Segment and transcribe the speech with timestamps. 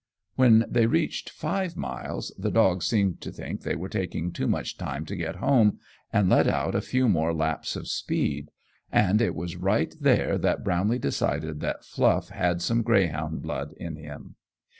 [0.35, 4.79] When they reached five miles the dog seemed to think they were taking too much
[4.79, 5.77] time to get home,
[6.11, 8.49] and let out a few more laps of speed,
[8.91, 13.95] and it was right there that Brownlee decided that Fluff had some greyhound blood in
[13.95, 14.37] him.